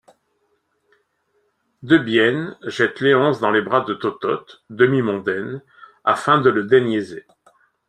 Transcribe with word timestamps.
Debienne 1.83 2.57
jette 2.65 3.01
Léonce 3.01 3.39
dans 3.39 3.51
les 3.51 3.61
bras 3.61 3.81
de 3.81 3.93
Tototte, 3.93 4.63
demi-mondaine, 4.71 5.61
afin 6.03 6.41
de 6.41 6.49
le 6.49 6.63
déniaiser. 6.63 7.27